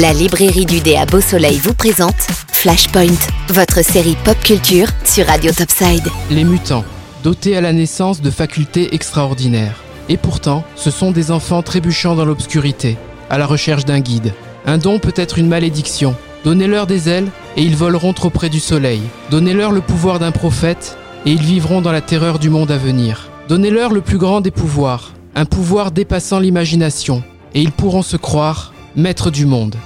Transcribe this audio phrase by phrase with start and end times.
[0.00, 2.16] La librairie du dé à Beau Soleil vous présente
[2.52, 3.18] Flashpoint,
[3.50, 6.08] votre série pop culture sur Radio Topside.
[6.30, 6.86] Les mutants,
[7.22, 9.82] dotés à la naissance de facultés extraordinaires.
[10.08, 12.96] Et pourtant, ce sont des enfants trébuchant dans l'obscurité,
[13.28, 14.32] à la recherche d'un guide.
[14.64, 16.16] Un don peut être une malédiction.
[16.44, 17.28] Donnez-leur des ailes
[17.58, 19.02] et ils voleront trop près du soleil.
[19.30, 20.96] Donnez-leur le pouvoir d'un prophète
[21.26, 23.28] et ils vivront dans la terreur du monde à venir.
[23.50, 27.22] Donnez-leur le plus grand des pouvoirs, un pouvoir dépassant l'imagination,
[27.54, 29.76] et ils pourront se croire maîtres du monde.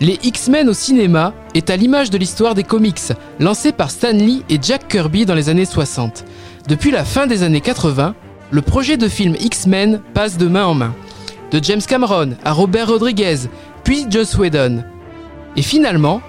[0.00, 4.44] Les X-Men au cinéma est à l'image de l'histoire des comics, lancés par Stan Lee
[4.48, 6.24] et Jack Kirby dans les années 60.
[6.68, 8.14] Depuis la fin des années 80,
[8.50, 10.94] le projet de film X-Men passe de main en main.
[11.50, 13.40] De James Cameron à Robert Rodriguez,
[13.84, 14.84] puis Joss Whedon.
[15.56, 16.22] Et finalement,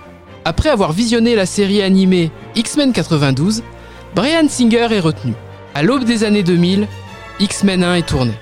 [0.43, 3.63] après avoir visionné la série animée X-Men 92,
[4.15, 5.33] Brian Singer est retenu.
[5.73, 6.87] À l'aube des années 2000,
[7.39, 8.33] X-Men 1 est tourné.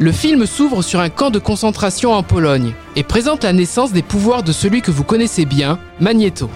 [0.00, 4.00] Le film s'ouvre sur un camp de concentration en Pologne et présente la naissance des
[4.00, 6.48] pouvoirs de celui que vous connaissez bien, Magneto.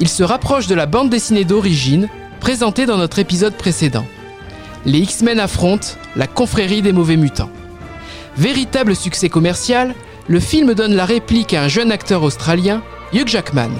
[0.00, 2.08] Il se rapproche de la bande dessinée d'origine,
[2.40, 4.06] présentée dans notre épisode précédent.
[4.86, 7.50] Les X-Men affrontent la confrérie des mauvais mutants.
[8.38, 9.94] Véritable succès commercial,
[10.26, 13.72] le film donne la réplique à un jeune acteur australien, Hugh Jackman.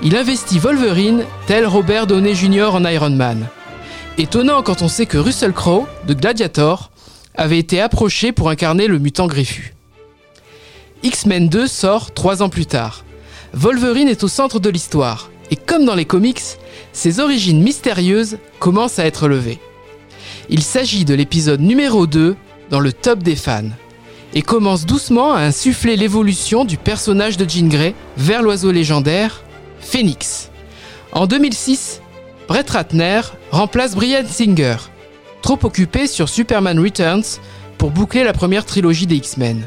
[0.00, 2.68] Il investit Wolverine, tel Robert Downey Jr.
[2.72, 3.48] en Iron Man.
[4.16, 6.92] Étonnant quand on sait que Russell Crowe, de Gladiator,
[7.38, 9.72] avait été approché pour incarner le mutant griffu.
[11.04, 13.04] X-Men 2 sort trois ans plus tard.
[13.54, 16.42] Wolverine est au centre de l'histoire, et comme dans les comics,
[16.92, 19.60] ses origines mystérieuses commencent à être levées.
[20.50, 22.36] Il s'agit de l'épisode numéro 2
[22.70, 23.70] dans le top des fans,
[24.34, 29.42] et commence doucement à insuffler l'évolution du personnage de Jean Grey vers l'oiseau légendaire,
[29.80, 30.50] Phoenix.
[31.12, 32.02] En 2006,
[32.48, 33.20] Brett Ratner
[33.52, 34.76] remplace Brian Singer,
[35.42, 37.40] trop occupé sur Superman Returns
[37.78, 39.66] pour boucler la première trilogie des X-Men.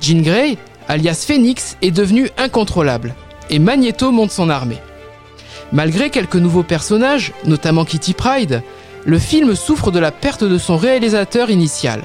[0.00, 0.56] Jean Grey,
[0.88, 3.14] alias Phoenix, est devenu incontrôlable,
[3.50, 4.80] et Magneto monte son armée.
[5.72, 8.62] Malgré quelques nouveaux personnages, notamment Kitty Pride,
[9.04, 12.02] le film souffre de la perte de son réalisateur initial.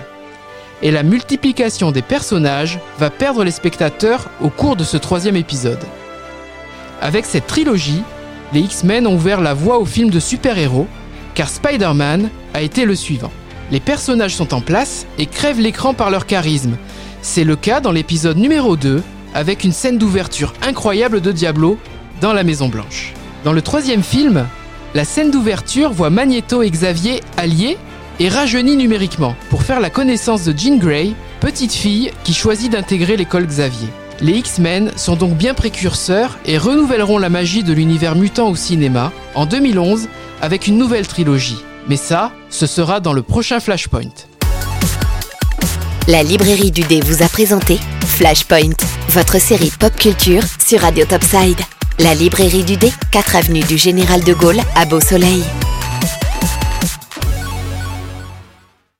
[0.81, 5.83] Et la multiplication des personnages va perdre les spectateurs au cours de ce troisième épisode.
[7.01, 8.01] Avec cette trilogie,
[8.53, 10.87] les X-Men ont ouvert la voie au film de super-héros,
[11.39, 13.31] car Spider-Man a été le suivant.
[13.71, 16.75] Les personnages sont en place et crèvent l'écran par leur charisme.
[17.21, 19.01] C'est le cas dans l'épisode numéro 2,
[19.33, 21.77] avec une scène d'ouverture incroyable de Diablo
[22.19, 23.13] dans la Maison Blanche.
[23.45, 24.47] Dans le troisième film,
[24.93, 27.77] la scène d'ouverture voit Magneto et Xavier alliés
[28.19, 33.15] et rajeunis numériquement pour faire la connaissance de Jean Grey, petite fille qui choisit d'intégrer
[33.15, 33.87] l'école Xavier.
[34.19, 39.13] Les X-Men sont donc bien précurseurs et renouvelleront la magie de l'univers mutant au cinéma
[39.35, 40.09] en 2011
[40.41, 41.63] avec une nouvelle trilogie.
[41.87, 44.13] Mais ça, ce sera dans le prochain Flashpoint.
[46.07, 48.75] La librairie du dé vous a présenté Flashpoint,
[49.09, 51.59] votre série pop culture sur Radio Topside.
[51.99, 55.43] La librairie du dé, 4 avenue du Général de Gaulle à Beau Soleil.